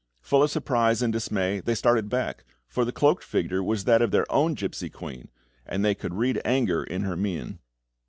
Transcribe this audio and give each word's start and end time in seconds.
Full 0.23 0.41
of 0.41 0.49
surprise 0.49 1.03
and 1.03 1.13
dismay, 1.13 1.59
they 1.59 1.75
started 1.75 2.09
back, 2.09 2.43
for 2.67 2.85
the 2.85 2.91
cloaked 2.91 3.23
figure 3.23 3.61
was 3.61 3.83
that 3.83 4.01
of 4.01 4.09
their 4.09 4.25
own 4.31 4.55
gipsy 4.55 4.89
queen, 4.89 5.29
and 5.63 5.85
they 5.85 5.93
could 5.93 6.15
read 6.15 6.41
anger 6.43 6.83
in 6.83 7.03
her 7.03 7.15
mien. 7.15 7.59